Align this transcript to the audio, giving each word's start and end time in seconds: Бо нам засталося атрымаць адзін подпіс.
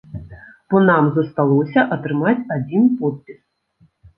Бо 0.73 0.77
нам 0.89 1.03
засталося 1.17 1.85
атрымаць 1.99 2.49
адзін 2.57 2.83
подпіс. 3.03 3.39